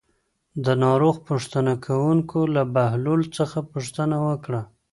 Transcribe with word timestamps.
د 0.65 0.67
ناروغ 0.83 1.15
پوښتنه 1.27 1.73
کوونکو 1.85 2.39
له 2.55 2.63
بهلول 2.75 3.21
څخه 3.37 3.57
پوښتنه 3.71 4.17
وکړه. 4.27 4.61